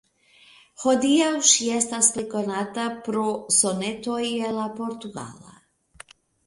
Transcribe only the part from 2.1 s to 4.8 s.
plej konata pro "Sonetoj el la